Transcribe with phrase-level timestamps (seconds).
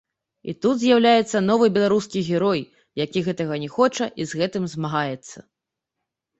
[0.51, 2.61] І тут з'яўляецца новы беларускі герой,
[3.05, 5.37] які гэтага не хоча і з гэтым змагаецца.